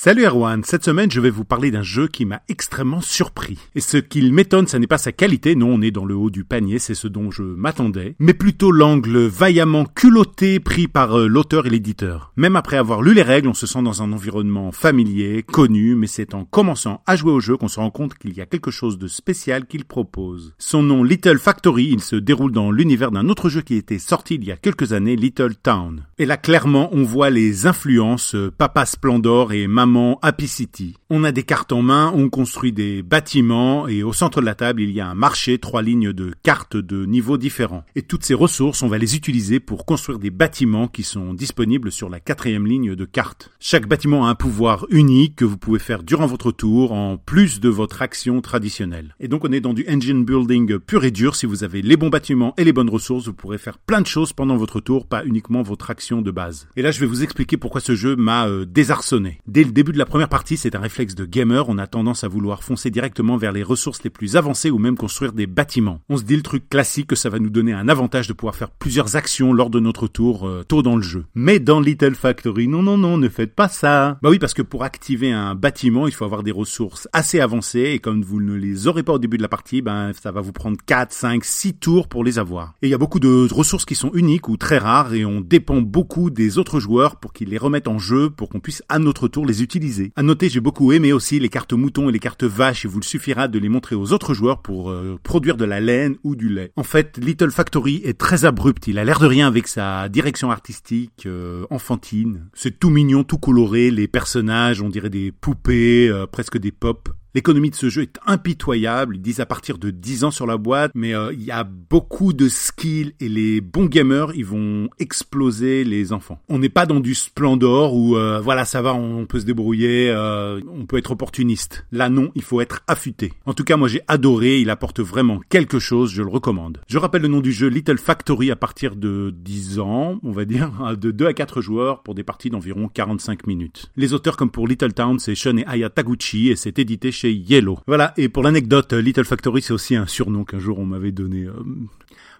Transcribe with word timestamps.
Salut 0.00 0.26
Erwan, 0.26 0.62
cette 0.62 0.84
semaine 0.84 1.10
je 1.10 1.20
vais 1.20 1.28
vous 1.28 1.42
parler 1.42 1.72
d'un 1.72 1.82
jeu 1.82 2.06
qui 2.06 2.24
m'a 2.24 2.40
extrêmement 2.48 3.00
surpris. 3.00 3.58
Et 3.74 3.80
ce 3.80 3.96
qui 3.96 4.30
m'étonne, 4.30 4.68
ce 4.68 4.76
n'est 4.76 4.86
pas 4.86 4.96
sa 4.96 5.10
qualité, 5.10 5.56
non 5.56 5.70
on 5.70 5.82
est 5.82 5.90
dans 5.90 6.04
le 6.04 6.14
haut 6.14 6.30
du 6.30 6.44
panier, 6.44 6.78
c'est 6.78 6.94
ce 6.94 7.08
dont 7.08 7.32
je 7.32 7.42
m'attendais, 7.42 8.14
mais 8.20 8.32
plutôt 8.32 8.70
l'angle 8.70 9.26
vaillamment 9.26 9.86
culotté 9.86 10.60
pris 10.60 10.86
par 10.86 11.18
euh, 11.18 11.26
l'auteur 11.26 11.66
et 11.66 11.70
l'éditeur. 11.70 12.32
Même 12.36 12.54
après 12.54 12.76
avoir 12.76 13.02
lu 13.02 13.12
les 13.12 13.24
règles, 13.24 13.48
on 13.48 13.54
se 13.54 13.66
sent 13.66 13.82
dans 13.82 14.00
un 14.00 14.12
environnement 14.12 14.70
familier, 14.70 15.42
connu, 15.42 15.96
mais 15.96 16.06
c'est 16.06 16.32
en 16.32 16.44
commençant 16.44 17.02
à 17.04 17.16
jouer 17.16 17.32
au 17.32 17.40
jeu 17.40 17.56
qu'on 17.56 17.66
se 17.66 17.80
rend 17.80 17.90
compte 17.90 18.14
qu'il 18.14 18.36
y 18.36 18.40
a 18.40 18.46
quelque 18.46 18.70
chose 18.70 18.98
de 18.98 19.08
spécial 19.08 19.66
qu'il 19.66 19.84
propose. 19.84 20.54
Son 20.58 20.84
nom 20.84 21.02
Little 21.02 21.38
Factory, 21.38 21.88
il 21.90 22.02
se 22.02 22.14
déroule 22.14 22.52
dans 22.52 22.70
l'univers 22.70 23.10
d'un 23.10 23.28
autre 23.28 23.48
jeu 23.48 23.62
qui 23.62 23.74
était 23.74 23.98
sorti 23.98 24.36
il 24.36 24.44
y 24.44 24.52
a 24.52 24.56
quelques 24.56 24.92
années, 24.92 25.16
Little 25.16 25.56
Town. 25.60 26.06
Et 26.18 26.24
là 26.24 26.36
clairement 26.36 26.88
on 26.92 27.02
voit 27.02 27.30
les 27.30 27.66
influences 27.66 28.36
euh, 28.36 28.52
Papa 28.56 28.86
Splendor 28.86 29.52
et 29.52 29.66
Maman 29.66 29.87
Happy 30.22 30.46
City. 30.46 30.96
On 31.10 31.24
a 31.24 31.32
des 31.32 31.42
cartes 31.42 31.72
en 31.72 31.80
main, 31.80 32.12
on 32.14 32.28
construit 32.28 32.70
des 32.70 33.02
bâtiments 33.02 33.88
et 33.88 34.02
au 34.02 34.12
centre 34.12 34.42
de 34.42 34.44
la 34.44 34.54
table 34.54 34.82
il 34.82 34.90
y 34.90 35.00
a 35.00 35.08
un 35.08 35.14
marché, 35.14 35.56
trois 35.56 35.80
lignes 35.80 36.12
de 36.12 36.34
cartes 36.42 36.76
de 36.76 37.06
niveaux 37.06 37.38
différents. 37.38 37.82
Et 37.96 38.02
toutes 38.02 38.26
ces 38.26 38.34
ressources, 38.34 38.82
on 38.82 38.88
va 38.88 38.98
les 38.98 39.16
utiliser 39.16 39.58
pour 39.58 39.86
construire 39.86 40.18
des 40.18 40.28
bâtiments 40.28 40.86
qui 40.86 41.04
sont 41.04 41.32
disponibles 41.32 41.90
sur 41.90 42.10
la 42.10 42.20
quatrième 42.20 42.66
ligne 42.66 42.94
de 42.94 43.06
cartes. 43.06 43.50
Chaque 43.58 43.88
bâtiment 43.88 44.26
a 44.26 44.28
un 44.28 44.34
pouvoir 44.34 44.84
unique 44.90 45.36
que 45.36 45.46
vous 45.46 45.56
pouvez 45.56 45.78
faire 45.78 46.02
durant 46.02 46.26
votre 46.26 46.52
tour 46.52 46.92
en 46.92 47.16
plus 47.16 47.58
de 47.58 47.70
votre 47.70 48.02
action 48.02 48.42
traditionnelle. 48.42 49.14
Et 49.18 49.28
donc 49.28 49.46
on 49.46 49.52
est 49.52 49.62
dans 49.62 49.72
du 49.72 49.86
engine 49.88 50.26
building 50.26 50.78
pur 50.78 51.04
et 51.04 51.10
dur. 51.10 51.36
Si 51.36 51.46
vous 51.46 51.64
avez 51.64 51.80
les 51.80 51.96
bons 51.96 52.10
bâtiments 52.10 52.52
et 52.58 52.64
les 52.64 52.74
bonnes 52.74 52.90
ressources, 52.90 53.28
vous 53.28 53.32
pourrez 53.32 53.56
faire 53.56 53.78
plein 53.78 54.02
de 54.02 54.06
choses 54.06 54.34
pendant 54.34 54.58
votre 54.58 54.80
tour, 54.80 55.06
pas 55.06 55.24
uniquement 55.24 55.62
votre 55.62 55.90
action 55.90 56.20
de 56.20 56.30
base. 56.30 56.68
Et 56.76 56.82
là 56.82 56.90
je 56.90 57.00
vais 57.00 57.06
vous 57.06 57.22
expliquer 57.22 57.56
pourquoi 57.56 57.80
ce 57.80 57.94
jeu 57.94 58.14
m'a 58.14 58.46
euh, 58.46 58.66
désarçonné. 58.66 59.40
Dès 59.46 59.64
le 59.64 59.72
début 59.72 59.92
de 59.92 59.98
la 59.98 60.04
première 60.04 60.28
partie, 60.28 60.58
c'est 60.58 60.76
un 60.76 60.80
réflexe 60.80 60.97
de 60.98 61.24
gamer, 61.24 61.68
on 61.68 61.78
a 61.78 61.86
tendance 61.86 62.24
à 62.24 62.28
vouloir 62.28 62.64
foncer 62.64 62.90
directement 62.90 63.36
vers 63.36 63.52
les 63.52 63.62
ressources 63.62 64.02
les 64.02 64.10
plus 64.10 64.34
avancées 64.34 64.70
ou 64.70 64.78
même 64.78 64.96
construire 64.96 65.32
des 65.32 65.46
bâtiments. 65.46 66.00
On 66.08 66.16
se 66.16 66.24
dit 66.24 66.34
le 66.34 66.42
truc 66.42 66.68
classique 66.68 67.06
que 67.06 67.16
ça 67.16 67.30
va 67.30 67.38
nous 67.38 67.50
donner 67.50 67.72
un 67.72 67.88
avantage 67.88 68.26
de 68.26 68.32
pouvoir 68.32 68.56
faire 68.56 68.70
plusieurs 68.70 69.14
actions 69.14 69.52
lors 69.52 69.70
de 69.70 69.78
notre 69.78 70.08
tour 70.08 70.48
euh, 70.48 70.64
tôt 70.66 70.82
dans 70.82 70.96
le 70.96 71.02
jeu. 71.02 71.24
Mais 71.36 71.60
dans 71.60 71.80
Little 71.80 72.16
Factory, 72.16 72.66
non 72.66 72.82
non 72.82 72.98
non, 72.98 73.16
ne 73.16 73.28
faites 73.28 73.54
pas 73.54 73.68
ça. 73.68 74.18
Bah 74.22 74.30
oui, 74.30 74.40
parce 74.40 74.54
que 74.54 74.62
pour 74.62 74.82
activer 74.82 75.30
un 75.30 75.54
bâtiment, 75.54 76.08
il 76.08 76.12
faut 76.12 76.24
avoir 76.24 76.42
des 76.42 76.50
ressources 76.50 77.06
assez 77.12 77.38
avancées 77.38 77.92
et 77.94 77.98
comme 78.00 78.22
vous 78.22 78.40
ne 78.40 78.54
les 78.54 78.88
aurez 78.88 79.04
pas 79.04 79.12
au 79.12 79.18
début 79.18 79.36
de 79.36 79.42
la 79.42 79.48
partie, 79.48 79.80
ben 79.80 80.12
ça 80.20 80.32
va 80.32 80.40
vous 80.40 80.52
prendre 80.52 80.78
4, 80.84 81.12
5, 81.12 81.44
6 81.44 81.74
tours 81.74 82.08
pour 82.08 82.24
les 82.24 82.40
avoir. 82.40 82.74
Et 82.82 82.88
il 82.88 82.90
y 82.90 82.94
a 82.94 82.98
beaucoup 82.98 83.20
de 83.20 83.52
ressources 83.52 83.84
qui 83.84 83.94
sont 83.94 84.10
uniques 84.14 84.48
ou 84.48 84.56
très 84.56 84.78
rares 84.78 85.14
et 85.14 85.24
on 85.24 85.40
dépend 85.40 85.80
beaucoup 85.80 86.30
des 86.30 86.58
autres 86.58 86.80
joueurs 86.80 87.16
pour 87.16 87.32
qu'ils 87.32 87.50
les 87.50 87.58
remettent 87.58 87.88
en 87.88 87.98
jeu 87.98 88.30
pour 88.30 88.48
qu'on 88.48 88.60
puisse 88.60 88.82
à 88.88 88.98
notre 88.98 89.28
tour 89.28 89.46
les 89.46 89.62
utiliser. 89.62 90.12
À 90.16 90.22
noter, 90.22 90.48
j'ai 90.48 90.60
beaucoup 90.60 90.87
aimé 90.92 91.12
aussi 91.12 91.38
les 91.38 91.48
cartes 91.48 91.72
moutons 91.72 92.08
et 92.08 92.12
les 92.12 92.18
cartes 92.18 92.44
vaches 92.44 92.84
et 92.84 92.88
vous 92.88 93.02
suffira 93.02 93.48
de 93.48 93.58
les 93.58 93.68
montrer 93.68 93.94
aux 93.94 94.12
autres 94.12 94.34
joueurs 94.34 94.62
pour 94.62 94.90
euh, 94.90 95.18
produire 95.22 95.56
de 95.56 95.64
la 95.64 95.80
laine 95.80 96.16
ou 96.24 96.36
du 96.36 96.48
lait. 96.48 96.72
En 96.76 96.82
fait, 96.82 97.18
Little 97.18 97.50
Factory 97.50 98.00
est 98.04 98.18
très 98.18 98.44
abrupt. 98.44 98.86
Il 98.86 98.98
a 98.98 99.04
l'air 99.04 99.18
de 99.18 99.26
rien 99.26 99.46
avec 99.46 99.68
sa 99.68 100.08
direction 100.08 100.50
artistique 100.50 101.24
euh, 101.26 101.66
enfantine. 101.70 102.48
C'est 102.54 102.78
tout 102.78 102.90
mignon, 102.90 103.24
tout 103.24 103.38
coloré. 103.38 103.90
Les 103.90 104.08
personnages, 104.08 104.82
on 104.82 104.88
dirait 104.88 105.10
des 105.10 105.32
poupées, 105.32 106.08
euh, 106.08 106.26
presque 106.26 106.58
des 106.58 106.72
pop. 106.72 107.08
L'économie 107.34 107.68
de 107.68 107.74
ce 107.74 107.90
jeu 107.90 108.02
est 108.02 108.18
impitoyable, 108.26 109.16
ils 109.16 109.22
disent 109.22 109.40
à 109.40 109.46
partir 109.46 109.76
de 109.76 109.90
10 109.90 110.24
ans 110.24 110.30
sur 110.30 110.46
la 110.46 110.56
boîte, 110.56 110.92
mais 110.94 111.14
euh, 111.14 111.32
il 111.34 111.44
y 111.44 111.50
a 111.50 111.62
beaucoup 111.62 112.32
de 112.32 112.48
skills 112.48 113.14
et 113.20 113.28
les 113.28 113.60
bons 113.60 113.84
gamers, 113.84 114.32
ils 114.34 114.46
vont 114.46 114.88
exploser 114.98 115.84
les 115.84 116.14
enfants. 116.14 116.40
On 116.48 116.58
n'est 116.58 116.70
pas 116.70 116.86
dans 116.86 117.00
du 117.00 117.14
splendor 117.14 117.94
où 117.94 118.16
euh, 118.16 118.40
voilà, 118.40 118.64
ça 118.64 118.80
va, 118.80 118.94
on 118.94 119.26
peut 119.26 119.40
se 119.40 119.44
débrouiller, 119.44 120.10
euh, 120.10 120.60
on 120.68 120.86
peut 120.86 120.96
être 120.96 121.10
opportuniste. 121.10 121.86
Là 121.92 122.08
non, 122.08 122.30
il 122.34 122.42
faut 122.42 122.62
être 122.62 122.82
affûté. 122.86 123.34
En 123.44 123.52
tout 123.52 123.64
cas, 123.64 123.76
moi 123.76 123.88
j'ai 123.88 124.00
adoré, 124.08 124.60
il 124.60 124.70
apporte 124.70 125.00
vraiment 125.00 125.40
quelque 125.50 125.78
chose, 125.78 126.10
je 126.10 126.22
le 126.22 126.30
recommande. 126.30 126.80
Je 126.88 126.96
rappelle 126.96 127.22
le 127.22 127.28
nom 127.28 127.40
du 127.40 127.52
jeu 127.52 127.68
Little 127.68 127.98
Factory 127.98 128.50
à 128.50 128.56
partir 128.56 128.96
de 128.96 129.34
10 129.36 129.80
ans, 129.80 130.18
on 130.22 130.32
va 130.32 130.46
dire, 130.46 130.96
de 130.96 131.10
2 131.10 131.26
à 131.26 131.34
4 131.34 131.60
joueurs 131.60 132.02
pour 132.02 132.14
des 132.14 132.24
parties 132.24 132.48
d'environ 132.48 132.88
45 132.88 133.46
minutes. 133.46 133.92
Les 133.96 134.14
auteurs 134.14 134.38
comme 134.38 134.50
pour 134.50 134.66
Little 134.66 134.94
Town, 134.94 135.18
c'est 135.18 135.34
Shun 135.34 135.58
et 135.58 135.66
Aya 135.66 135.90
Taguchi 135.90 136.48
et 136.48 136.56
c'est 136.56 136.78
édité 136.78 137.12
chez 137.18 137.32
Yellow. 137.32 137.78
Voilà, 137.86 138.14
et 138.16 138.28
pour 138.28 138.42
l'anecdote, 138.42 138.92
Little 138.92 139.24
Factory, 139.24 139.60
c'est 139.60 139.72
aussi 139.72 139.96
un 139.96 140.06
surnom 140.06 140.44
qu'un 140.44 140.60
jour 140.60 140.78
on 140.78 140.86
m'avait 140.86 141.10
donné. 141.10 141.44
Euh, 141.44 141.52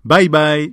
bye 0.05 0.29
bye 0.29 0.73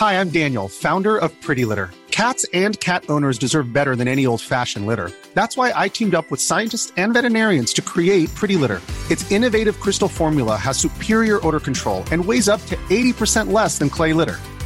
Hi, 0.00 0.14
I'm 0.14 0.30
Daniel, 0.30 0.68
founder 0.68 1.16
of 1.16 1.30
Pretty 1.40 1.64
Litter. 1.64 1.90
Cats 2.10 2.44
and 2.52 2.78
cat 2.80 3.04
owners 3.08 3.38
deserve 3.38 3.72
better 3.72 3.96
than 3.96 4.08
any 4.08 4.26
old-fashioned 4.26 4.86
litter. 4.86 5.10
That's 5.34 5.56
why 5.56 5.72
I 5.74 5.88
teamed 5.88 6.14
up 6.14 6.30
with 6.30 6.40
scientists 6.40 6.92
and 6.96 7.14
veterinarians 7.14 7.72
to 7.74 7.82
create 7.82 8.34
Pretty 8.34 8.56
Litter. 8.56 8.80
Its 9.10 9.30
innovative 9.30 9.80
crystal 9.80 10.08
formula 10.08 10.56
has 10.56 10.76
superior 10.76 11.38
odor 11.46 11.60
control 11.60 12.04
and 12.10 12.22
weighs 12.22 12.48
up 12.48 12.60
to 12.66 12.76
80% 12.90 13.52
less 13.52 13.78
than 13.78 13.88
clay 13.88 14.12
litter. 14.12 14.38